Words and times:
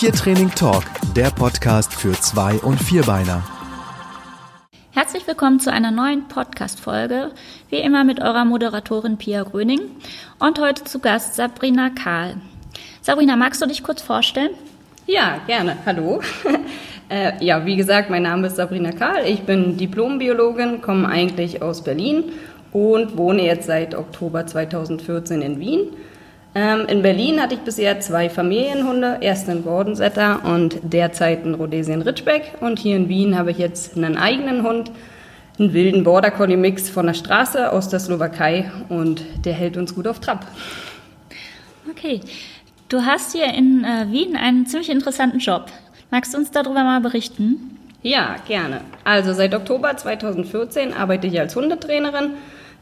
Tiertraining 0.00 0.50
Talk, 0.52 0.84
der 1.14 1.30
Podcast 1.30 1.92
für 1.92 2.12
Zwei- 2.12 2.56
und 2.60 2.82
Vierbeiner. 2.82 3.44
Herzlich 4.92 5.26
willkommen 5.26 5.60
zu 5.60 5.70
einer 5.70 5.90
neuen 5.90 6.26
Podcast-Folge, 6.26 7.32
wie 7.68 7.80
immer 7.80 8.02
mit 8.02 8.18
eurer 8.18 8.46
Moderatorin 8.46 9.18
Pia 9.18 9.42
Gröning 9.42 9.80
und 10.38 10.58
heute 10.58 10.84
zu 10.84 11.00
Gast 11.00 11.34
Sabrina 11.34 11.90
Kahl. 11.90 12.36
Sabrina, 13.02 13.36
magst 13.36 13.60
du 13.60 13.66
dich 13.66 13.82
kurz 13.82 14.00
vorstellen? 14.00 14.52
Ja, 15.06 15.42
gerne. 15.46 15.76
Hallo. 15.84 16.22
äh, 17.10 17.32
ja, 17.44 17.66
wie 17.66 17.76
gesagt, 17.76 18.08
mein 18.08 18.22
Name 18.22 18.46
ist 18.46 18.56
Sabrina 18.56 18.92
Kahl. 18.92 19.26
Ich 19.26 19.42
bin 19.42 19.76
Diplombiologin, 19.76 20.80
komme 20.80 21.10
eigentlich 21.10 21.60
aus 21.60 21.84
Berlin 21.84 22.32
und 22.72 23.18
wohne 23.18 23.44
jetzt 23.44 23.66
seit 23.66 23.94
Oktober 23.94 24.46
2014 24.46 25.42
in 25.42 25.60
Wien. 25.60 25.88
Ähm, 26.54 26.86
in 26.88 27.02
Berlin 27.02 27.40
hatte 27.40 27.54
ich 27.54 27.60
bisher 27.60 28.00
zwei 28.00 28.28
Familienhunde, 28.28 29.18
erst 29.20 29.48
einen 29.48 29.62
Gordon 29.62 29.94
Setter 29.94 30.44
und 30.44 30.80
derzeit 30.82 31.44
einen 31.44 31.54
Rhodesian 31.54 32.02
Ridgeback. 32.02 32.54
Und 32.60 32.78
hier 32.78 32.96
in 32.96 33.08
Wien 33.08 33.38
habe 33.38 33.52
ich 33.52 33.58
jetzt 33.58 33.96
einen 33.96 34.16
eigenen 34.16 34.64
Hund, 34.64 34.90
einen 35.58 35.72
wilden 35.72 36.02
Border 36.02 36.30
Collie 36.30 36.56
Mix 36.56 36.90
von 36.90 37.06
der 37.06 37.14
Straße 37.14 37.70
aus 37.70 37.88
der 37.88 38.00
Slowakei 38.00 38.70
und 38.88 39.22
der 39.44 39.52
hält 39.52 39.76
uns 39.76 39.94
gut 39.94 40.08
auf 40.08 40.18
Trab. 40.18 40.46
Okay, 41.88 42.20
du 42.88 43.02
hast 43.02 43.32
hier 43.32 43.52
in 43.54 43.84
äh, 43.84 44.06
Wien 44.10 44.36
einen 44.36 44.66
ziemlich 44.66 44.90
interessanten 44.90 45.38
Job. 45.38 45.66
Magst 46.10 46.34
du 46.34 46.38
uns 46.38 46.50
darüber 46.50 46.82
mal 46.82 47.00
berichten? 47.00 47.78
Ja, 48.02 48.36
gerne. 48.48 48.80
Also 49.04 49.34
seit 49.34 49.54
Oktober 49.54 49.96
2014 49.96 50.94
arbeite 50.94 51.26
ich 51.26 51.38
als 51.38 51.54
Hundetrainerin 51.54 52.30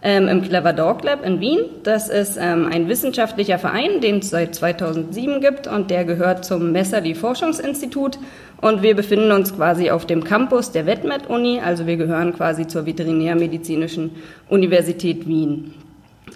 ähm, 0.02 0.28
im 0.28 0.42
Clever 0.42 0.72
Dog 0.72 1.02
Lab 1.04 1.24
in 1.24 1.40
Wien. 1.40 1.60
Das 1.82 2.08
ist 2.08 2.38
ähm, 2.40 2.68
ein 2.70 2.88
wissenschaftlicher 2.88 3.58
Verein, 3.58 4.00
den 4.00 4.18
es 4.18 4.30
seit 4.30 4.54
2007 4.54 5.40
gibt 5.40 5.66
und 5.66 5.90
der 5.90 6.04
gehört 6.04 6.44
zum 6.44 6.72
Messerli 6.72 7.14
Forschungsinstitut. 7.14 8.18
Und 8.60 8.82
wir 8.82 8.96
befinden 8.96 9.30
uns 9.32 9.54
quasi 9.54 9.90
auf 9.90 10.06
dem 10.06 10.24
Campus 10.24 10.72
der 10.72 10.86
WetMed-Uni, 10.86 11.60
also 11.64 11.86
wir 11.86 11.96
gehören 11.96 12.34
quasi 12.34 12.66
zur 12.66 12.86
Veterinärmedizinischen 12.86 14.10
Universität 14.48 15.28
Wien. 15.28 15.74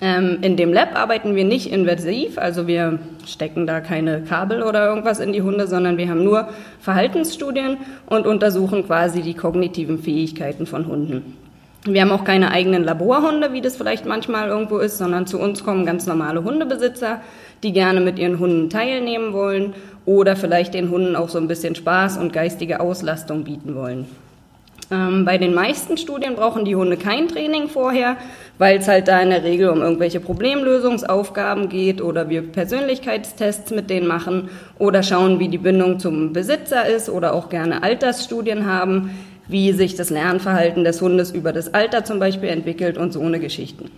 Ähm, 0.01 0.39
in 0.41 0.57
dem 0.57 0.73
Lab 0.73 0.97
arbeiten 0.97 1.35
wir 1.35 1.45
nicht 1.45 1.71
invasiv, 1.71 2.39
also 2.39 2.67
wir 2.67 2.99
stecken 3.27 3.67
da 3.67 3.81
keine 3.81 4.23
Kabel 4.23 4.63
oder 4.63 4.89
irgendwas 4.89 5.21
in 5.21 5.33
die 5.33 5.43
Hunde, 5.43 5.67
sondern 5.67 5.99
wir 5.99 6.09
haben 6.09 6.25
nur 6.25 6.49
Verhaltensstudien 6.81 7.77
und 8.07 8.27
untersuchen 8.27 8.87
quasi 8.87 9.23
die 9.23 9.35
kognitiven 9.35 9.99
Fähigkeiten 9.99 10.67
von 10.67 10.87
Hunden. 10.87 11.37
Wir 11.85 12.03
haben 12.03 12.13
auch 12.13 12.23
keine 12.23 12.53
eigenen 12.53 12.85
Laborhunde, 12.85 13.53
wie 13.53 13.61
das 13.61 13.77
vielleicht 13.77 14.07
manchmal 14.07 14.49
irgendwo 14.49 14.79
ist, 14.79 14.99
sondern 14.99 15.27
zu 15.27 15.41
uns 15.41 15.65
kommen 15.65 15.85
ganz 15.85 16.07
normale 16.07 16.45
Hundebesitzer, 16.45 17.21
die 17.65 17.73
gerne 17.73 18.01
mit 18.01 18.21
ihren 18.21 18.39
Hunden 18.39 18.71
teilnehmen 18.71 19.33
wollen 19.33 19.75
oder 20.07 20.37
vielleicht 20.37 20.75
den 20.75 20.91
Hunden 20.91 21.17
auch 21.17 21.29
so 21.29 21.39
ein 21.39 21.49
bisschen 21.49 21.75
Spaß 21.75 22.19
und 22.19 22.33
geistige 22.33 22.79
Auslastung 22.79 23.43
bieten 23.43 23.75
wollen. 23.75 24.07
Ähm, 24.93 25.25
bei 25.25 25.39
den 25.39 25.55
meisten 25.55 25.97
Studien 25.97 26.37
brauchen 26.37 26.65
die 26.65 26.77
Hunde 26.77 26.97
kein 26.97 27.27
Training 27.27 27.69
vorher, 27.69 28.17
weil 28.59 28.79
es 28.79 28.87
halt 28.87 29.09
da 29.09 29.21
in 29.21 29.31
der 29.31 29.43
Regel 29.43 29.69
um 29.71 29.81
irgendwelche 29.81 30.21
Problemlösungsaufgaben 30.21 31.69
geht 31.69 32.01
oder 32.01 32.29
wir 32.29 32.43
Persönlichkeitstests 32.43 33.73
mit 33.73 33.91
denen 33.91 34.07
machen 34.07 34.51
oder 34.79 35.03
schauen, 35.03 35.41
wie 35.41 35.49
die 35.49 35.59
Bindung 35.59 35.99
zum 35.99 36.33
Besitzer 36.33 36.87
ist 36.87 37.09
oder 37.09 37.35
auch 37.35 37.49
gerne 37.49 37.83
Altersstudien 37.83 38.67
haben 38.67 39.11
wie 39.53 39.73
sich 39.73 39.95
das 39.95 40.11
Lernverhalten 40.11 40.83
des 40.83 41.01
Hundes 41.01 41.31
über 41.31 41.53
das 41.53 41.73
Alter 41.73 42.05
zum 42.05 42.19
Beispiel 42.19 42.49
entwickelt 42.49 42.99
und 42.99 43.13
so 43.13 43.21
eine 43.21 43.39
Geschichten. 43.39 43.91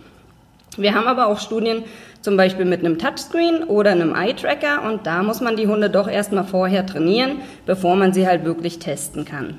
Wir 0.77 0.93
haben 0.93 1.07
aber 1.07 1.27
auch 1.27 1.39
Studien 1.39 1.83
zum 2.21 2.37
Beispiel 2.37 2.65
mit 2.65 2.81
einem 2.81 2.99
Touchscreen 2.99 3.63
oder 3.63 3.91
einem 3.91 4.13
Eye-Tracker 4.13 4.83
und 4.87 5.07
da 5.07 5.23
muss 5.23 5.41
man 5.41 5.55
die 5.55 5.67
Hunde 5.67 5.89
doch 5.89 6.09
erstmal 6.09 6.43
vorher 6.43 6.85
trainieren, 6.85 7.37
bevor 7.65 7.95
man 7.95 8.13
sie 8.13 8.27
halt 8.27 8.43
wirklich 8.43 8.79
testen 8.79 9.25
kann. 9.25 9.57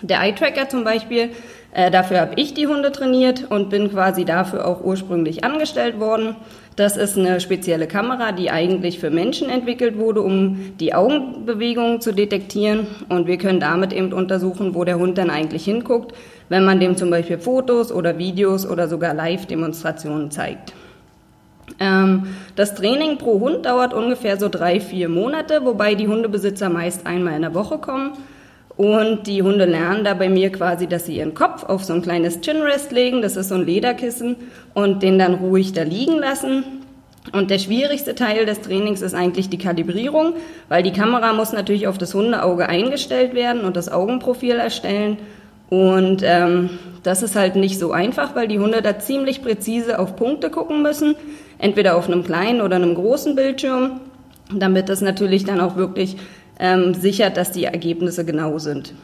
Der 0.00 0.20
Eye-Tracker 0.20 0.68
zum 0.68 0.84
Beispiel, 0.84 1.30
äh, 1.74 1.90
dafür 1.90 2.20
habe 2.20 2.34
ich 2.36 2.54
die 2.54 2.66
Hunde 2.66 2.92
trainiert 2.92 3.50
und 3.50 3.68
bin 3.68 3.90
quasi 3.90 4.24
dafür 4.24 4.66
auch 4.66 4.82
ursprünglich 4.82 5.44
angestellt 5.44 6.00
worden. 6.00 6.36
Das 6.76 6.96
ist 6.96 7.18
eine 7.18 7.38
spezielle 7.40 7.86
Kamera, 7.86 8.32
die 8.32 8.50
eigentlich 8.50 8.98
für 8.98 9.10
Menschen 9.10 9.50
entwickelt 9.50 9.98
wurde, 9.98 10.22
um 10.22 10.72
die 10.80 10.94
Augenbewegungen 10.94 12.00
zu 12.00 12.12
detektieren. 12.12 12.86
Und 13.10 13.26
wir 13.26 13.36
können 13.36 13.60
damit 13.60 13.92
eben 13.92 14.12
untersuchen, 14.12 14.74
wo 14.74 14.84
der 14.84 14.98
Hund 14.98 15.18
dann 15.18 15.28
eigentlich 15.28 15.64
hinguckt, 15.64 16.14
wenn 16.48 16.64
man 16.64 16.80
dem 16.80 16.96
zum 16.96 17.10
Beispiel 17.10 17.38
Fotos 17.38 17.92
oder 17.92 18.16
Videos 18.16 18.66
oder 18.66 18.88
sogar 18.88 19.12
Live-Demonstrationen 19.12 20.30
zeigt. 20.30 20.72
Ähm, 21.78 22.28
das 22.56 22.74
Training 22.74 23.18
pro 23.18 23.38
Hund 23.40 23.66
dauert 23.66 23.92
ungefähr 23.92 24.38
so 24.38 24.48
drei, 24.48 24.80
vier 24.80 25.08
Monate, 25.08 25.64
wobei 25.64 25.94
die 25.94 26.08
Hundebesitzer 26.08 26.70
meist 26.70 27.06
einmal 27.06 27.34
in 27.34 27.42
der 27.42 27.54
Woche 27.54 27.78
kommen. 27.78 28.12
Und 28.76 29.26
die 29.26 29.42
Hunde 29.42 29.66
lernen 29.66 30.04
da 30.04 30.14
bei 30.14 30.28
mir 30.28 30.50
quasi, 30.50 30.86
dass 30.86 31.06
sie 31.06 31.16
ihren 31.16 31.34
Kopf 31.34 31.64
auf 31.64 31.84
so 31.84 31.92
ein 31.92 32.02
kleines 32.02 32.40
Chinrest 32.40 32.90
legen, 32.90 33.20
das 33.20 33.36
ist 33.36 33.48
so 33.48 33.54
ein 33.54 33.66
Lederkissen, 33.66 34.36
und 34.74 35.02
den 35.02 35.18
dann 35.18 35.34
ruhig 35.34 35.72
da 35.72 35.82
liegen 35.82 36.18
lassen. 36.18 36.64
Und 37.32 37.50
der 37.50 37.58
schwierigste 37.58 38.14
Teil 38.14 38.46
des 38.46 38.62
Trainings 38.62 39.00
ist 39.00 39.14
eigentlich 39.14 39.48
die 39.48 39.58
Kalibrierung, 39.58 40.34
weil 40.68 40.82
die 40.82 40.92
Kamera 40.92 41.32
muss 41.32 41.52
natürlich 41.52 41.86
auf 41.86 41.96
das 41.96 42.14
Hundeauge 42.14 42.68
eingestellt 42.68 43.34
werden 43.34 43.62
und 43.62 43.76
das 43.76 43.90
Augenprofil 43.90 44.56
erstellen. 44.56 45.18
Und 45.70 46.22
ähm, 46.24 46.70
das 47.02 47.22
ist 47.22 47.36
halt 47.36 47.56
nicht 47.56 47.78
so 47.78 47.92
einfach, 47.92 48.34
weil 48.34 48.48
die 48.48 48.58
Hunde 48.58 48.82
da 48.82 48.98
ziemlich 48.98 49.42
präzise 49.42 49.98
auf 49.98 50.16
Punkte 50.16 50.50
gucken 50.50 50.82
müssen, 50.82 51.14
entweder 51.58 51.96
auf 51.96 52.08
einem 52.08 52.24
kleinen 52.24 52.60
oder 52.60 52.76
einem 52.76 52.94
großen 52.94 53.36
Bildschirm, 53.36 54.00
damit 54.52 54.88
das 54.88 55.00
natürlich 55.00 55.44
dann 55.44 55.60
auch 55.60 55.76
wirklich 55.76 56.16
ähm, 56.58 56.94
sichert, 56.94 57.36
dass 57.36 57.52
die 57.52 57.64
Ergebnisse 57.64 58.24
genau 58.24 58.58
sind. 58.58 58.94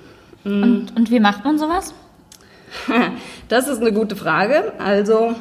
Mhm. 0.44 0.62
Und, 0.62 0.96
und 0.96 1.10
wie 1.10 1.20
macht 1.20 1.44
man 1.44 1.58
sowas? 1.58 1.94
Das 3.48 3.66
ist 3.66 3.80
eine 3.80 3.92
gute 3.92 4.14
Frage. 4.14 4.74
Also 4.78 5.34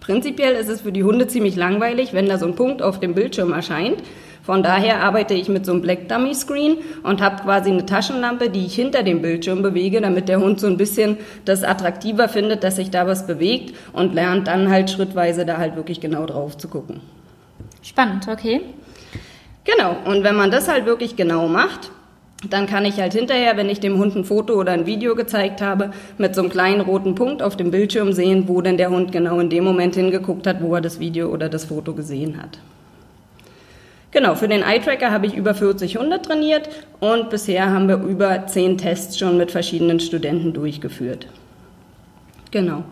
prinzipiell 0.00 0.54
ist 0.54 0.70
es 0.70 0.80
für 0.80 0.92
die 0.92 1.04
Hunde 1.04 1.26
ziemlich 1.26 1.56
langweilig, 1.56 2.14
wenn 2.14 2.26
da 2.26 2.38
so 2.38 2.46
ein 2.46 2.54
Punkt 2.54 2.80
auf 2.80 3.00
dem 3.00 3.14
Bildschirm 3.14 3.52
erscheint. 3.52 4.02
Von 4.44 4.62
daher 4.62 5.02
arbeite 5.02 5.32
ich 5.32 5.48
mit 5.48 5.64
so 5.64 5.72
einem 5.72 5.80
Black 5.80 6.08
Dummy 6.08 6.34
Screen 6.34 6.76
und 7.02 7.22
habe 7.22 7.42
quasi 7.42 7.70
eine 7.70 7.86
Taschenlampe, 7.86 8.50
die 8.50 8.66
ich 8.66 8.74
hinter 8.74 9.02
dem 9.02 9.22
Bildschirm 9.22 9.62
bewege, 9.62 10.02
damit 10.02 10.28
der 10.28 10.38
Hund 10.38 10.60
so 10.60 10.66
ein 10.66 10.76
bisschen 10.76 11.16
das 11.46 11.64
attraktiver 11.64 12.28
findet, 12.28 12.62
dass 12.62 12.76
sich 12.76 12.90
da 12.90 13.06
was 13.06 13.26
bewegt 13.26 13.74
und 13.94 14.14
lernt 14.14 14.46
dann 14.48 14.68
halt 14.68 14.90
schrittweise 14.90 15.46
da 15.46 15.56
halt 15.56 15.76
wirklich 15.76 16.00
genau 16.00 16.26
drauf 16.26 16.58
zu 16.58 16.68
gucken. 16.68 17.00
Spannend, 17.82 18.28
okay. 18.28 18.60
Genau, 19.64 19.96
und 20.04 20.24
wenn 20.24 20.36
man 20.36 20.50
das 20.50 20.68
halt 20.68 20.84
wirklich 20.84 21.16
genau 21.16 21.48
macht, 21.48 21.90
dann 22.50 22.66
kann 22.66 22.84
ich 22.84 23.00
halt 23.00 23.14
hinterher, 23.14 23.56
wenn 23.56 23.70
ich 23.70 23.80
dem 23.80 23.98
Hund 23.98 24.14
ein 24.14 24.24
Foto 24.24 24.54
oder 24.54 24.72
ein 24.72 24.86
Video 24.86 25.14
gezeigt 25.14 25.62
habe, 25.62 25.92
mit 26.18 26.34
so 26.34 26.42
einem 26.42 26.50
kleinen 26.50 26.80
roten 26.82 27.14
Punkt 27.14 27.42
auf 27.42 27.56
dem 27.56 27.70
Bildschirm 27.70 28.12
sehen, 28.12 28.48
wo 28.48 28.60
denn 28.60 28.76
der 28.76 28.90
Hund 28.90 29.12
genau 29.12 29.40
in 29.40 29.48
dem 29.48 29.64
Moment 29.64 29.94
hingeguckt 29.94 30.46
hat, 30.46 30.60
wo 30.60 30.74
er 30.74 30.80
das 30.80 31.00
Video 31.00 31.28
oder 31.30 31.48
das 31.48 31.64
Foto 31.64 31.94
gesehen 31.94 32.36
hat. 32.40 32.58
Genau, 34.10 34.34
für 34.36 34.46
den 34.46 34.62
Eye-Tracker 34.62 35.10
habe 35.10 35.26
ich 35.26 35.34
über 35.34 35.54
40 35.54 35.96
Hunde 35.96 36.22
trainiert 36.22 36.68
und 37.00 37.30
bisher 37.30 37.70
haben 37.70 37.88
wir 37.88 37.96
über 37.96 38.46
10 38.46 38.78
Tests 38.78 39.18
schon 39.18 39.36
mit 39.36 39.50
verschiedenen 39.50 39.98
Studenten 39.98 40.52
durchgeführt. 40.52 41.26
Genau. 42.52 42.84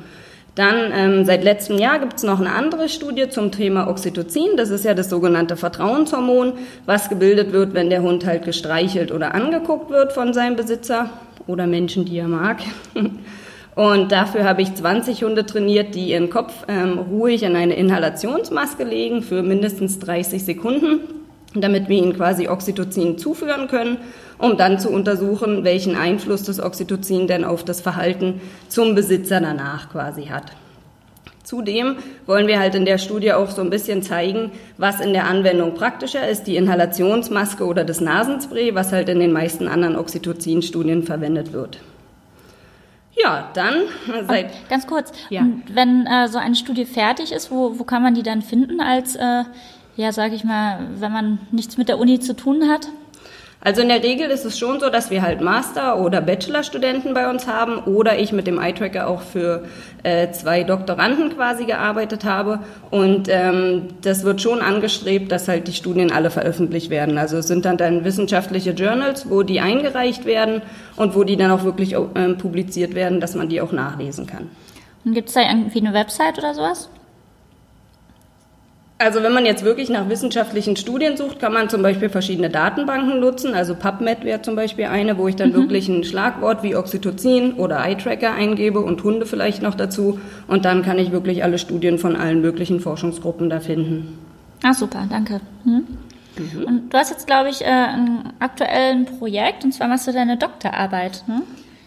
Dann 0.55 0.93
ähm, 0.95 1.25
seit 1.25 1.45
letztem 1.45 1.79
Jahr 1.79 1.99
gibt 1.99 2.15
es 2.17 2.25
noch 2.25 2.39
eine 2.39 2.53
andere 2.53 2.91
Studie 2.91 3.31
zum 3.31 3.53
Thema 3.53 3.89
Oxytocin. 3.89 4.57
Das 4.57 4.69
ist 4.69 4.85
ja 4.85 4.93
das 4.93 5.09
sogenannte 5.09 5.57
Vertrauenshormon, 5.57 6.53
was 6.85 7.09
gebildet 7.09 7.53
wird, 7.53 7.73
wenn 7.73 7.89
der 7.89 8.03
Hund 8.03 8.27
halt 8.27 8.45
gestreichelt 8.45 9.13
oder 9.13 9.35
angeguckt 9.35 9.91
wird 9.91 10.13
von 10.13 10.35
seinem 10.35 10.57
Besitzer 10.57 11.09
oder 11.47 11.67
Menschen, 11.67 12.05
die 12.05 12.19
er 12.19 12.29
mag. 12.29 12.59
Und 13.75 14.13
dafür 14.13 14.45
habe 14.45 14.61
ich 14.61 14.75
20 14.75 15.25
Hunde 15.25 15.47
trainiert, 15.47 15.95
die 15.95 16.11
ihren 16.11 16.29
Kopf 16.29 16.53
ähm, 16.69 16.99
ruhig 16.99 17.43
in 17.43 17.57
eine 17.57 17.75
Inhalationsmaske 17.75 18.85
legen 18.85 19.23
für 19.23 19.43
mindestens 19.43 19.99
30 19.99 20.45
Sekunden, 20.45 21.01
damit 21.55 21.89
wir 21.89 21.99
ihnen 21.99 22.17
quasi 22.17 22.49
Oxytocin 22.49 23.19
zuführen 23.19 23.69
können 23.69 23.99
um 24.43 24.57
dann 24.57 24.81
zu 24.81 24.91
untersuchen, 24.91 25.63
welchen 25.63 25.95
Einfluss 25.95 26.43
das 26.43 26.61
Oxytocin 26.61 27.29
denn 27.29 27.45
auf 27.45 27.65
das 27.65 27.81
Verhalten 27.81 28.41
zum 28.69 28.97
Besitzer 28.97 29.41
danach 29.41 29.89
quasi 29.91 30.25
hat. 30.27 30.53
Zudem 31.45 31.97
wollen 32.27 32.49
wir 32.49 32.59
halt 32.59 32.75
in 32.75 32.85
der 32.85 32.99
Studie 32.99 33.33
auch 33.33 33.51
so 33.51 33.63
ein 33.63 33.71
bisschen 33.71 34.03
zeigen, 34.03 34.51
was 34.79 35.01
in 35.01 35.13
der 35.13 35.27
Anwendung 35.27 35.75
praktischer 35.75 36.29
ist, 36.29 36.45
die 36.45 36.57
Inhalationsmaske 36.57 37.65
oder 37.65 37.85
das 37.85 38.01
Nasenspray, 38.01 38.75
was 38.75 38.91
halt 38.91 39.09
in 39.09 39.21
den 39.21 39.33
meisten 39.33 39.69
anderen 39.69 39.97
Oxytocin-Studien 39.97 41.05
verwendet 41.05 41.53
wird. 41.53 41.79
Ja, 43.15 43.51
dann 43.55 43.75
seit. 44.27 44.47
Und 44.47 44.69
ganz 44.71 44.87
kurz, 44.89 45.13
ja. 45.31 45.47
wenn 45.73 46.07
äh, 46.07 46.27
so 46.27 46.39
eine 46.39 46.57
Studie 46.57 46.87
fertig 46.87 47.31
ist, 47.31 47.51
wo, 47.51 47.79
wo 47.79 47.85
kann 47.85 48.03
man 48.03 48.15
die 48.15 48.23
dann 48.25 48.43
finden 48.43 48.81
als, 48.81 49.15
äh, 49.15 49.45
ja, 49.97 50.13
sag 50.13 50.33
ich 50.33 50.45
mal, 50.45 50.79
wenn 50.99 51.13
man 51.13 51.39
nichts 51.51 51.77
mit 51.77 51.89
der 51.89 51.99
Uni 51.99 52.21
zu 52.21 52.35
tun 52.35 52.69
hat? 52.69 52.89
Also 53.65 53.81
in 53.81 53.89
der 53.89 54.03
Regel 54.03 54.29
ist 54.31 54.45
es 54.45 54.59
schon 54.59 54.81
so, 54.81 54.91
dass 54.91 55.11
wir 55.11 55.23
halt 55.23 55.41
Master- 55.41 56.01
oder 56.01 56.21
Bachelorstudenten 56.21 57.15
bei 57.15 57.31
uns 57.31 57.47
haben 57.47 57.79
oder 57.85 58.19
ich 58.19 58.33
mit 58.33 58.49
dem 58.49 58.61
iTracker 58.61 59.07
auch 59.07 59.21
für 59.21 59.65
äh, 60.03 60.33
zwei 60.33 60.65
Doktoranden 60.65 61.31
quasi 61.31 61.65
gearbeitet 61.65 62.25
habe. 62.25 62.59
Und 62.91 63.29
ähm, 63.29 63.91
das 64.01 64.25
wird 64.25 64.41
schon 64.41 64.61
angestrebt, 64.63 65.31
dass 65.31 65.47
halt 65.47 65.69
die 65.69 65.75
Studien 65.75 66.11
alle 66.11 66.31
veröffentlicht 66.31 66.91
werden. 66.91 67.19
Also 67.19 67.37
es 67.37 67.47
sind 67.47 67.65
dann 67.65 67.77
dann 67.77 68.05
wissenschaftliche 68.05 68.73
Journals, 68.73 69.31
wo 69.31 69.45
die 69.45 69.61
eingereicht 69.61 70.25
werden 70.25 70.63
und 70.97 71.15
wo 71.15 71.23
die 71.23 71.37
dann 71.37 71.53
auch 71.53 71.63
wirklich 71.63 71.95
äh, 71.95 72.35
publiziert 72.35 72.97
werden, 72.97 73.21
dass 73.21 73.37
man 73.37 73.49
die 73.49 73.61
auch 73.61 73.71
nachlesen 73.71 74.27
kann. 74.27 74.51
Und 75.05 75.15
gibt 75.15 75.29
es 75.29 75.35
da 75.35 75.41
irgendwie 75.41 75.79
eine 75.79 75.95
Website 75.95 76.37
oder 76.39 76.53
sowas? 76.55 76.91
Also 79.03 79.25
wenn 79.25 79.33
man 79.33 79.45
jetzt 79.45 79.65
wirklich 79.65 79.91
nach 79.91 80.09
wissenschaftlichen 80.09 80.77
Studien 80.77 81.17
sucht, 81.17 81.41
kann 81.41 81.53
man 81.53 81.69
zum 81.69 81.83
Beispiel 81.83 82.09
verschiedene 82.09 82.51
Datenbanken 82.51 83.19
nutzen. 83.19 83.53
Also 83.53 83.75
PubMed 83.75 84.23
wäre 84.23 84.43
zum 84.43 84.55
Beispiel 84.55 84.85
eine, 84.85 85.19
wo 85.19 85.27
ich 85.27 85.35
dann 85.35 85.51
mhm. 85.51 85.55
wirklich 85.55 85.89
ein 85.89 86.05
Schlagwort 86.05 86.63
wie 86.63 86.77
Oxytocin 86.77 87.55
oder 87.55 87.85
Eye-Tracker 87.85 88.33
eingebe 88.33 88.79
und 88.79 89.03
Hunde 89.03 89.27
vielleicht 89.27 89.61
noch 89.61 89.75
dazu. 89.75 90.21
Und 90.47 90.65
dann 90.65 90.83
kann 90.83 91.01
ich 91.01 91.11
wirklich 91.11 91.43
alle 91.43 91.59
Studien 91.59 91.99
von 91.99 92.15
allen 92.15 92.41
möglichen 92.41 92.79
Forschungsgruppen 92.79 93.51
da 93.51 93.59
finden. 93.59 94.19
Ah, 94.63 94.73
super, 94.73 95.07
danke. 95.11 95.41
Hm. 95.65 95.85
Mhm. 96.39 96.65
Und 96.65 96.95
du 96.95 96.97
hast 96.97 97.11
jetzt, 97.11 97.27
glaube 97.27 97.49
ich, 97.49 97.63
äh, 97.63 97.67
ein 97.67 98.33
aktuelles 98.39 99.11
Projekt, 99.19 99.65
und 99.65 99.73
zwar 99.73 99.89
machst 99.89 100.07
du 100.07 100.13
deine 100.13 100.37
Doktorarbeit. 100.37 101.25
Hm? 101.27 101.43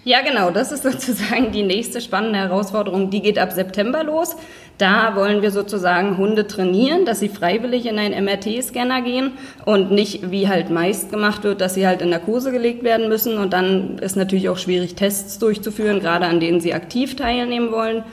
Ja, 0.06 0.22
genau. 0.22 0.52
Das 0.52 0.72
ist 0.72 0.84
sozusagen 0.92 1.52
die 1.52 1.64
nächste 1.64 2.00
spannende 2.00 2.40
Herausforderung. 2.40 3.10
Die 3.10 3.22
geht 3.22 3.40
ab 3.40 3.52
September 3.52 4.04
los. 4.04 4.38
Da 4.78 5.16
wollen 5.16 5.42
wir 5.42 5.52
sozusagen 5.52 6.18
Hunde 6.18 6.48
trainieren, 6.48 7.06
dass 7.06 7.22
sie 7.22 7.30
freiwillig 7.30 7.86
in 7.86 7.98
einen 7.98 8.26
MRT-Scanner 8.26 9.02
gehen 9.02 9.32
und 9.64 9.92
nicht, 9.92 10.32
wie 10.32 10.50
halt 10.50 10.70
meist 10.70 11.12
gemacht 11.12 11.44
wird, 11.44 11.62
dass 11.62 11.76
sie 11.76 11.88
halt 11.88 12.02
in 12.02 12.10
Narkose 12.10 12.52
gelegt 12.52 12.84
werden 12.84 13.08
müssen. 13.08 13.38
Und 13.38 13.54
dann 13.54 14.00
ist 14.00 14.18
natürlich 14.18 14.50
auch 14.50 14.58
schwierig, 14.58 14.96
Tests 14.96 15.40
durchzuführen, 15.40 16.02
gerade 16.02 16.26
an 16.26 16.42
denen 16.42 16.60
sie 16.60 16.74
aktiv 16.74 17.16
teilnehmen 17.16 17.72
wollen. 17.72 18.04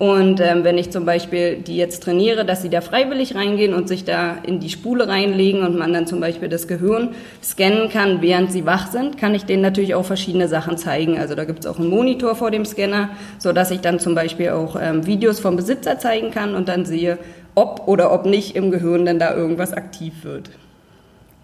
Und 0.00 0.40
ähm, 0.40 0.64
wenn 0.64 0.78
ich 0.78 0.90
zum 0.90 1.04
Beispiel 1.04 1.56
die 1.56 1.76
jetzt 1.76 2.04
trainiere, 2.04 2.46
dass 2.46 2.62
sie 2.62 2.70
da 2.70 2.80
freiwillig 2.80 3.34
reingehen 3.34 3.74
und 3.74 3.86
sich 3.86 4.02
da 4.06 4.38
in 4.44 4.58
die 4.58 4.70
Spule 4.70 5.06
reinlegen 5.06 5.62
und 5.62 5.76
man 5.76 5.92
dann 5.92 6.06
zum 6.06 6.20
Beispiel 6.20 6.48
das 6.48 6.66
Gehirn 6.66 7.10
scannen 7.42 7.90
kann, 7.90 8.22
während 8.22 8.50
sie 8.50 8.64
wach 8.64 8.90
sind, 8.90 9.18
kann 9.18 9.34
ich 9.34 9.44
denen 9.44 9.60
natürlich 9.60 9.94
auch 9.94 10.06
verschiedene 10.06 10.48
Sachen 10.48 10.78
zeigen. 10.78 11.18
Also 11.18 11.34
da 11.34 11.44
gibt 11.44 11.58
es 11.58 11.66
auch 11.66 11.78
einen 11.78 11.90
Monitor 11.90 12.34
vor 12.34 12.50
dem 12.50 12.64
Scanner, 12.64 13.10
so 13.36 13.52
dass 13.52 13.70
ich 13.70 13.82
dann 13.82 14.00
zum 14.00 14.14
Beispiel 14.14 14.48
auch 14.52 14.74
ähm, 14.80 15.04
Videos 15.04 15.38
vom 15.38 15.56
Besitzer 15.56 15.98
zeigen 15.98 16.30
kann 16.30 16.54
und 16.54 16.70
dann 16.70 16.86
sehe, 16.86 17.18
ob 17.54 17.86
oder 17.86 18.10
ob 18.10 18.24
nicht 18.24 18.56
im 18.56 18.70
Gehirn 18.70 19.04
denn 19.04 19.18
da 19.18 19.34
irgendwas 19.34 19.74
aktiv 19.74 20.24
wird. 20.24 20.48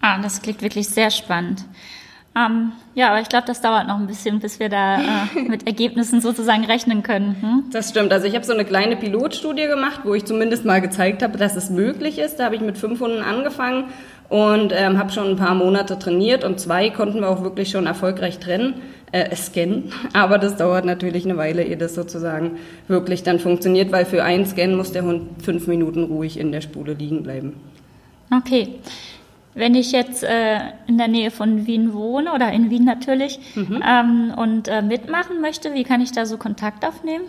Ah, 0.01 0.19
das 0.19 0.41
klingt 0.41 0.63
wirklich 0.63 0.89
sehr 0.89 1.11
spannend. 1.11 1.63
Ähm, 2.37 2.73
ja, 2.93 3.09
aber 3.09 3.21
ich 3.21 3.29
glaube, 3.29 3.47
das 3.47 3.61
dauert 3.61 3.87
noch 3.87 3.97
ein 3.97 4.05
bisschen, 4.05 4.39
bis 4.39 4.59
wir 4.59 4.69
da 4.69 4.99
äh, 4.99 5.41
mit 5.47 5.65
Ergebnissen 5.65 6.21
sozusagen 6.21 6.65
rechnen 6.65 7.01
können. 7.01 7.35
Hm? 7.41 7.63
Das 7.71 7.89
stimmt. 7.89 8.11
Also 8.11 8.27
ich 8.27 8.35
habe 8.35 8.45
so 8.45 8.53
eine 8.53 8.65
kleine 8.65 8.95
Pilotstudie 8.95 9.65
gemacht, 9.65 10.01
wo 10.03 10.13
ich 10.13 10.25
zumindest 10.25 10.63
mal 10.63 10.81
gezeigt 10.81 11.23
habe, 11.23 11.37
dass 11.37 11.55
es 11.55 11.69
möglich 11.69 12.19
ist. 12.19 12.37
Da 12.37 12.45
habe 12.45 12.55
ich 12.55 12.61
mit 12.61 12.77
fünf 12.77 12.99
Hunden 12.99 13.21
angefangen 13.21 13.85
und 14.29 14.71
ähm, 14.75 14.99
habe 14.99 15.11
schon 15.11 15.29
ein 15.29 15.35
paar 15.35 15.55
Monate 15.55 15.97
trainiert 15.97 16.43
und 16.43 16.59
zwei 16.59 16.89
konnten 16.89 17.21
wir 17.21 17.29
auch 17.29 17.41
wirklich 17.41 17.69
schon 17.71 17.87
erfolgreich 17.87 18.37
trennen, 18.37 18.75
äh, 19.11 19.35
scannen. 19.35 19.91
Aber 20.13 20.37
das 20.37 20.57
dauert 20.57 20.85
natürlich 20.85 21.25
eine 21.25 21.37
Weile, 21.37 21.63
ehe 21.63 21.77
das 21.77 21.95
sozusagen 21.95 22.57
wirklich 22.87 23.23
dann 23.23 23.39
funktioniert, 23.39 23.91
weil 23.91 24.05
für 24.05 24.23
einen 24.23 24.45
Scan 24.45 24.75
muss 24.75 24.91
der 24.91 25.03
Hund 25.03 25.41
fünf 25.41 25.65
Minuten 25.65 26.03
ruhig 26.03 26.39
in 26.39 26.51
der 26.51 26.61
Spule 26.61 26.93
liegen 26.93 27.23
bleiben. 27.23 27.53
Okay. 28.31 28.75
Wenn 29.57 29.73
ich 29.73 29.91
jetzt 29.91 30.23
äh, 30.23 30.59
in 30.85 30.99
der 30.99 31.07
Nähe 31.07 31.31
von 31.31 31.65
Wien 31.65 31.93
wohne 31.93 32.31
oder 32.33 32.51
in 32.51 32.69
Wien 32.69 32.85
natürlich 32.85 33.39
mhm. 33.55 33.81
ähm, 33.83 34.31
und 34.37 34.67
äh, 34.67 34.83
mitmachen 34.83 35.41
möchte, 35.41 35.73
wie 35.73 35.83
kann 35.83 35.99
ich 35.99 36.11
da 36.11 36.27
so 36.27 36.37
Kontakt 36.37 36.85
aufnehmen? 36.85 37.23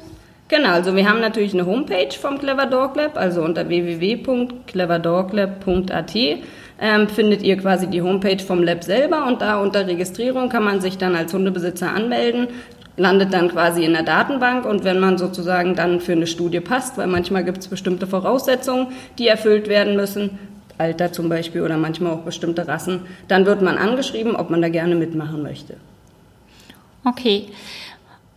Genau, 0.49 0.73
also 0.73 0.95
wir 0.95 1.09
haben 1.09 1.21
natürlich 1.21 1.55
eine 1.55 1.65
Homepage 1.65 2.11
vom 2.11 2.39
Clever 2.39 2.67
Dog 2.67 2.97
Lab, 2.97 3.17
also 3.17 3.43
unter 3.43 3.71
www.cleverdoglab.at 3.71 6.15
ähm, 6.81 7.09
findet 7.09 7.43
ihr 7.43 7.57
quasi 7.57 7.87
die 7.87 8.03
Homepage 8.03 8.45
vom 8.45 8.63
Lab 8.63 8.85
selber 8.85 9.27
und 9.27 9.41
da 9.41 9.63
unter 9.63 9.87
Registrierung 9.87 10.51
kann 10.51 10.65
man 10.65 10.83
sich 10.83 10.99
dann 10.99 11.17
als 11.17 11.33
Hundebesitzer 11.33 11.91
anmelden, 11.91 12.49
landet 12.99 13.33
dann 13.33 13.49
quasi 13.49 13.87
in 13.87 13.95
der 13.95 14.03
Datenbank 14.03 14.67
und 14.67 14.85
wenn 14.85 15.01
man 15.01 15.17
sozusagen 15.17 15.75
dann 15.75 16.01
für 16.01 16.13
eine 16.13 16.27
Studie 16.27 16.61
passt, 16.61 16.99
weil 16.99 17.07
manchmal 17.07 17.45
gibt 17.45 17.57
es 17.59 17.69
bestimmte 17.69 18.07
Voraussetzungen, 18.07 18.89
die 19.19 19.29
erfüllt 19.29 19.69
werden 19.69 19.97
müssen, 19.97 20.39
Alter 20.79 21.13
zum 21.13 21.29
Beispiel 21.29 21.63
oder 21.63 21.77
manchmal 21.77 22.13
auch 22.13 22.23
bestimmte 22.23 22.67
Rassen, 22.67 23.03
dann 23.27 23.47
wird 23.47 23.63
man 23.63 23.77
angeschrieben, 23.77 24.37
ob 24.37 24.51
man 24.51 24.63
da 24.63 24.69
gerne 24.69 24.95
mitmachen 24.95 25.43
möchte. 25.43 25.77
Okay. 27.05 27.49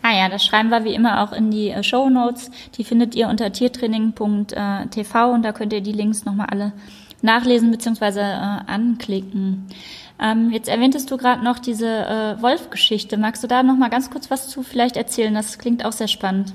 Ah 0.05 0.17
ja, 0.17 0.29
das 0.29 0.45
schreiben 0.45 0.69
wir 0.69 0.85
wie 0.85 0.95
immer 0.95 1.23
auch 1.23 1.33
in 1.33 1.51
die 1.51 1.71
äh, 1.71 1.83
Show 1.83 2.09
Notes. 2.09 2.53
Die 2.77 2.85
findet 2.85 3.17
ihr 3.17 3.27
unter 3.27 3.53
tiertraining.tv 3.53 5.33
und 5.33 5.45
da 5.45 5.53
könnt 5.53 5.73
ihr 5.73 5.81
die 5.81 5.93
Links 5.93 6.25
nochmal 6.25 6.47
alle 6.51 6.73
nachlesen 7.23 7.71
bzw. 7.71 8.21
Äh, 8.21 8.61
anklicken. 8.67 9.67
Ähm, 10.21 10.51
jetzt 10.53 10.69
erwähntest 10.69 11.11
du 11.11 11.17
gerade 11.17 11.43
noch 11.43 11.59
diese 11.59 11.89
äh, 11.89 12.43
Wolf-Geschichte. 12.43 13.17
Magst 13.17 13.43
du 13.43 13.49
da 13.49 13.63
noch 13.63 13.77
mal 13.77 13.91
ganz 13.91 14.11
kurz 14.11 14.31
was 14.31 14.49
zu 14.49 14.63
vielleicht 14.63 14.97
erzählen? 14.97 15.35
Das 15.35 15.59
klingt 15.59 15.85
auch 15.85 15.93
sehr 15.93 16.09
spannend. 16.09 16.53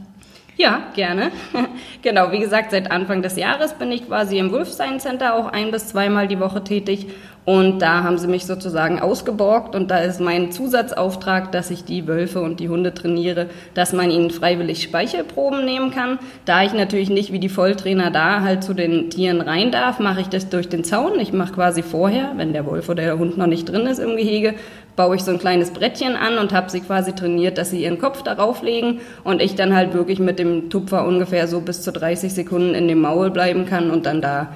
Ja, 0.58 0.88
gerne. 0.96 1.32
genau, 2.02 2.32
wie 2.32 2.40
gesagt, 2.40 2.72
seit 2.72 2.90
Anfang 2.90 3.22
des 3.22 3.36
Jahres 3.36 3.74
bin 3.74 3.92
ich 3.92 4.08
quasi 4.08 4.40
im 4.40 4.52
Wolfstein 4.52 5.00
Center 5.00 5.36
auch 5.36 5.48
ein 5.48 5.72
bis 5.72 5.88
zweimal 5.88 6.28
die 6.28 6.40
Woche 6.40 6.64
tätig 6.64 7.08
und 7.48 7.82
da 7.82 8.04
haben 8.04 8.18
sie 8.18 8.28
mich 8.28 8.46
sozusagen 8.46 9.00
ausgeborgt 9.00 9.74
und 9.74 9.90
da 9.90 10.00
ist 10.00 10.20
mein 10.20 10.52
Zusatzauftrag, 10.52 11.50
dass 11.54 11.72
ich 11.72 11.86
die 11.86 12.06
Wölfe 12.06 12.42
und 12.42 12.60
die 12.60 12.68
Hunde 12.68 12.94
trainiere, 12.94 13.48
dass 13.74 13.94
man 13.94 14.12
ihnen 14.12 14.32
freiwillig 14.32 14.84
Speichelproben 14.84 15.64
nehmen 15.64 15.92
kann. 15.92 16.20
Da 16.44 16.64
ich 16.64 16.74
natürlich 16.74 17.10
nicht 17.10 17.32
wie 17.32 17.40
die 17.40 17.48
Volltrainer 17.48 18.12
da 18.12 18.42
halt 18.42 18.66
zu 18.66 18.74
den 18.74 19.10
Tieren 19.10 19.40
rein 19.40 19.72
darf, 19.72 20.00
mache 20.00 20.20
ich 20.20 20.28
das 20.28 20.50
durch 20.50 20.68
den 20.68 20.84
Zaun. 20.84 21.22
Ich 21.22 21.32
mache 21.32 21.54
quasi 21.54 21.84
vorher, 21.84 22.34
wenn 22.36 22.52
der 22.52 22.66
Wolf 22.66 22.90
oder 22.90 23.04
der 23.04 23.18
Hund 23.18 23.38
noch 23.38 23.48
nicht 23.48 23.70
drin 23.70 23.88
ist 23.88 24.00
im 24.00 24.18
Gehege, 24.18 24.56
baue 24.98 25.16
ich 25.16 25.24
so 25.24 25.32
ein 25.32 25.40
kleines 25.40 25.72
Brettchen 25.72 26.18
an 26.18 26.40
und 26.40 26.52
habe 26.52 26.70
sie 26.70 26.82
quasi 26.82 27.16
trainiert, 27.16 27.58
dass 27.58 27.70
sie 27.70 27.82
ihren 27.82 27.98
Kopf 27.98 28.24
darauf 28.24 28.62
legen 28.62 29.00
und 29.24 29.42
ich 29.42 29.56
dann 29.56 29.74
halt 29.74 29.94
wirklich 29.94 30.20
mit 30.20 30.38
dem 30.38 30.70
Tupfer 30.70 31.08
ungefähr 31.08 31.48
so 31.48 31.62
bis 31.62 31.82
zu 31.82 31.94
30 31.94 32.34
Sekunden 32.34 32.74
in 32.74 32.90
dem 32.90 33.00
Maul 33.00 33.30
bleiben 33.30 33.66
kann 33.66 33.90
und 33.90 34.06
dann 34.06 34.22
da 34.22 34.50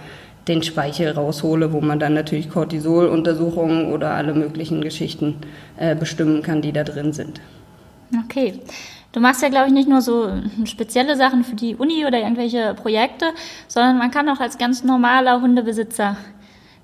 den 0.47 0.63
Speichel 0.63 1.11
raushole, 1.11 1.71
wo 1.71 1.81
man 1.81 1.99
dann 1.99 2.13
natürlich 2.13 2.49
Cortisoluntersuchungen 2.49 3.91
oder 3.91 4.11
alle 4.11 4.33
möglichen 4.33 4.81
Geschichten 4.81 5.37
äh, 5.77 5.95
bestimmen 5.95 6.41
kann, 6.41 6.61
die 6.61 6.71
da 6.71 6.83
drin 6.83 7.13
sind. 7.13 7.41
Okay. 8.25 8.59
Du 9.13 9.19
machst 9.19 9.41
ja, 9.41 9.49
glaube 9.49 9.67
ich, 9.67 9.73
nicht 9.73 9.89
nur 9.89 10.01
so 10.01 10.31
spezielle 10.63 11.17
Sachen 11.17 11.43
für 11.43 11.55
die 11.55 11.75
Uni 11.75 12.05
oder 12.05 12.19
irgendwelche 12.19 12.73
Projekte, 12.75 13.25
sondern 13.67 13.97
man 13.97 14.09
kann 14.09 14.29
auch 14.29 14.39
als 14.39 14.57
ganz 14.57 14.85
normaler 14.85 15.41
Hundebesitzer 15.41 16.15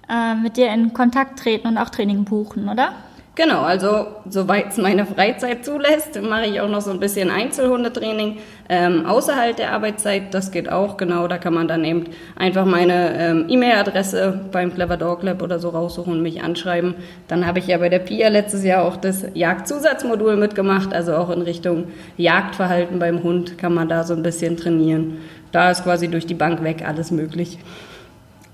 äh, 0.09 0.35
mit 0.35 0.57
dir 0.57 0.71
in 0.73 0.93
Kontakt 0.93 1.39
treten 1.39 1.67
und 1.67 1.77
auch 1.77 1.89
Training 1.89 2.25
buchen, 2.25 2.67
oder? 2.67 2.91
Genau, 3.37 3.61
also 3.61 4.07
soweit 4.27 4.69
es 4.69 4.77
meine 4.77 5.05
Freizeit 5.05 5.63
zulässt, 5.63 6.19
mache 6.19 6.47
ich 6.47 6.59
auch 6.59 6.67
noch 6.67 6.81
so 6.81 6.89
ein 6.89 6.99
bisschen 6.99 7.29
Einzelhundetraining 7.29 8.39
ähm, 8.67 9.05
außerhalb 9.05 9.55
der 9.55 9.73
Arbeitszeit. 9.73 10.33
Das 10.33 10.49
geht 10.49 10.71
auch, 10.71 10.97
genau. 10.97 11.27
Da 11.27 11.37
kann 11.37 11.53
man 11.53 11.67
dann 11.67 11.85
eben 11.85 12.05
einfach 12.35 12.65
meine 12.65 13.15
ähm, 13.15 13.45
E-Mail-Adresse 13.47 14.49
beim 14.51 14.73
Clever 14.73 14.97
Dog 14.97 15.21
Lab 15.21 15.43
oder 15.43 15.59
so 15.59 15.69
raussuchen 15.69 16.13
und 16.13 16.23
mich 16.23 16.41
anschreiben. 16.41 16.95
Dann 17.27 17.45
habe 17.45 17.59
ich 17.59 17.67
ja 17.67 17.77
bei 17.77 17.89
der 17.89 17.99
PIA 17.99 18.29
letztes 18.29 18.63
Jahr 18.63 18.83
auch 18.83 18.97
das 18.97 19.23
Jagdzusatzmodul 19.35 20.35
mitgemacht, 20.35 20.91
also 20.91 21.15
auch 21.15 21.29
in 21.29 21.43
Richtung 21.43 21.89
Jagdverhalten 22.17 22.97
beim 22.97 23.21
Hund 23.21 23.59
kann 23.59 23.75
man 23.75 23.87
da 23.87 24.03
so 24.03 24.15
ein 24.15 24.23
bisschen 24.23 24.57
trainieren. 24.57 25.19
Da 25.51 25.69
ist 25.69 25.83
quasi 25.83 26.07
durch 26.07 26.25
die 26.25 26.33
Bank 26.33 26.63
weg 26.63 26.83
alles 26.83 27.11
möglich. 27.11 27.59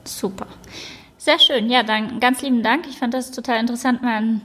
Super. 0.04 0.48
Sehr 1.18 1.40
schön. 1.40 1.70
Ja, 1.70 1.84
dann 1.84 2.20
ganz 2.20 2.42
lieben 2.42 2.64
Dank. 2.64 2.86
Ich 2.90 2.98
fand 2.98 3.14
das 3.14 3.32
total 3.32 3.62
interessant, 3.62 4.02
mal 4.02 4.18
einen 4.18 4.42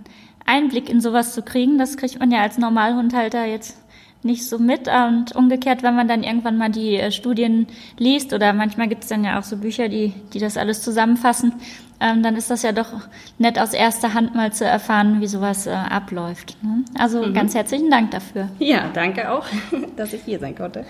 Einblick 0.48 0.88
in 0.88 1.00
sowas 1.00 1.34
zu 1.34 1.42
kriegen. 1.42 1.78
Das 1.78 1.96
kriegt 1.96 2.18
man 2.18 2.30
ja 2.30 2.40
als 2.40 2.58
Normalhundhalter 2.58 3.44
jetzt 3.44 3.76
nicht 4.22 4.48
so 4.48 4.58
mit. 4.58 4.88
Und 4.88 5.34
umgekehrt, 5.36 5.82
wenn 5.82 5.94
man 5.94 6.08
dann 6.08 6.22
irgendwann 6.22 6.58
mal 6.58 6.70
die 6.70 6.96
äh, 6.96 7.12
Studien 7.12 7.66
liest 7.98 8.32
oder 8.32 8.52
manchmal 8.52 8.88
gibt 8.88 9.04
es 9.04 9.08
dann 9.08 9.24
ja 9.24 9.38
auch 9.38 9.44
so 9.44 9.56
Bücher, 9.56 9.88
die, 9.88 10.12
die 10.32 10.38
das 10.38 10.56
alles 10.56 10.82
zusammenfassen, 10.82 11.54
ähm, 12.00 12.22
dann 12.22 12.36
ist 12.36 12.50
das 12.50 12.62
ja 12.62 12.72
doch 12.72 12.92
nett 13.38 13.58
aus 13.58 13.72
erster 13.72 14.14
Hand 14.14 14.34
mal 14.34 14.52
zu 14.52 14.64
erfahren, 14.64 15.20
wie 15.20 15.26
sowas 15.26 15.66
äh, 15.66 15.70
abläuft. 15.70 16.56
Ne? 16.62 16.84
Also 16.98 17.22
mhm. 17.24 17.34
ganz 17.34 17.54
herzlichen 17.54 17.90
Dank 17.90 18.10
dafür. 18.10 18.48
Ja, 18.58 18.88
danke 18.92 19.30
auch, 19.30 19.46
dass 19.96 20.12
ich 20.12 20.22
hier 20.22 20.38
sein 20.38 20.54
konnte. 20.56 20.84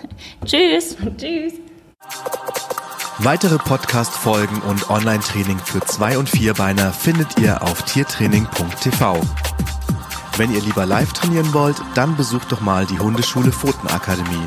Tschüss. 0.45 0.97
Tschüss. 1.17 1.53
Weitere 3.21 3.57
Podcast-Folgen 3.57 4.61
und 4.61 4.89
Online-Training 4.89 5.59
für 5.59 5.81
Zwei- 5.81 6.17
und 6.17 6.29
Vierbeiner 6.29 6.93
findet 6.93 7.37
ihr 7.37 7.61
auf 7.63 7.83
tiertraining.tv. 7.83 9.19
Wenn 10.39 10.53
ihr 10.53 10.61
lieber 10.61 10.85
live 10.85 11.11
trainieren 11.11 11.53
wollt, 11.53 11.75
dann 11.95 12.15
besucht 12.15 12.53
doch 12.53 12.61
mal 12.61 12.85
die 12.85 12.97
Hundeschule 12.97 13.51
Pfotenakademie. 13.51 14.45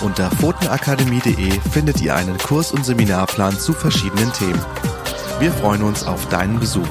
Unter 0.00 0.30
pfotenakademie.de 0.30 1.50
findet 1.72 2.00
ihr 2.00 2.14
einen 2.14 2.38
Kurs- 2.38 2.70
und 2.70 2.84
Seminarplan 2.84 3.58
zu 3.58 3.72
verschiedenen 3.72 4.32
Themen. 4.32 4.64
Wir 5.40 5.50
freuen 5.50 5.82
uns 5.82 6.06
auf 6.06 6.28
deinen 6.28 6.60
Besuch. 6.60 6.86